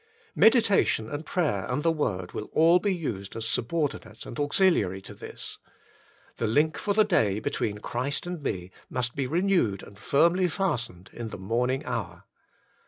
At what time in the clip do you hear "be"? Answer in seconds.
2.79-2.91, 9.15-9.27